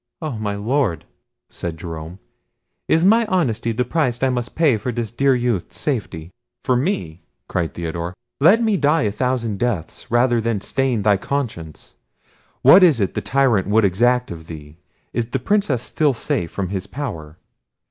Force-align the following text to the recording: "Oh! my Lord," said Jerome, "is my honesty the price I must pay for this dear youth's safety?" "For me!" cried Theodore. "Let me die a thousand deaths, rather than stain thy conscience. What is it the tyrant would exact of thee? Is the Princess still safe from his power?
"Oh! 0.19 0.31
my 0.31 0.55
Lord," 0.55 1.05
said 1.51 1.77
Jerome, 1.77 2.17
"is 2.87 3.05
my 3.05 3.27
honesty 3.27 3.71
the 3.71 3.85
price 3.85 4.23
I 4.23 4.29
must 4.29 4.55
pay 4.55 4.75
for 4.77 4.91
this 4.91 5.11
dear 5.11 5.35
youth's 5.35 5.77
safety?" 5.77 6.31
"For 6.63 6.75
me!" 6.75 7.21
cried 7.47 7.75
Theodore. 7.75 8.15
"Let 8.39 8.63
me 8.63 8.77
die 8.77 9.03
a 9.03 9.11
thousand 9.11 9.59
deaths, 9.59 10.09
rather 10.09 10.41
than 10.41 10.59
stain 10.59 11.03
thy 11.03 11.17
conscience. 11.17 11.97
What 12.63 12.81
is 12.81 12.99
it 12.99 13.13
the 13.13 13.21
tyrant 13.21 13.67
would 13.67 13.85
exact 13.85 14.31
of 14.31 14.47
thee? 14.47 14.79
Is 15.13 15.27
the 15.27 15.37
Princess 15.39 15.83
still 15.83 16.15
safe 16.15 16.49
from 16.49 16.69
his 16.69 16.87
power? 16.87 17.37